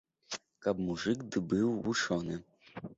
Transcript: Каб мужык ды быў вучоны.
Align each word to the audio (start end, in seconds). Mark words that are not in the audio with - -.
Каб 0.67 0.81
мужык 0.87 1.19
ды 1.29 1.45
быў 1.55 1.79
вучоны. 1.87 2.45